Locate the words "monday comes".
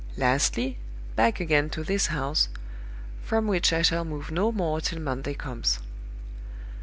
4.99-5.77